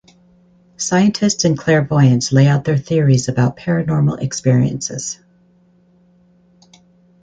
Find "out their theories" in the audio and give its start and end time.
2.47-3.27